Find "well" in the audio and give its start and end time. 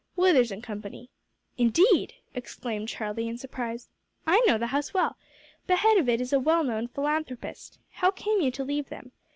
4.95-5.15, 6.39-6.63